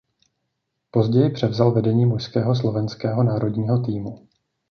Později 0.91 1.29
převzal 1.29 1.71
vedení 1.71 2.05
mužského 2.05 2.55
slovenského 2.55 3.23
národního 3.23 3.79
týmu. 3.85 4.27